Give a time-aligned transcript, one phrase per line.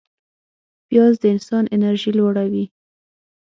[0.89, 2.65] پیاز د انسان انرژي لوړوي